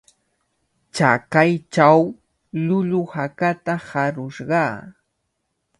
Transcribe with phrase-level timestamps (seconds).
[0.95, 1.99] Chakaychaw
[2.65, 4.63] llullu hakata harushqa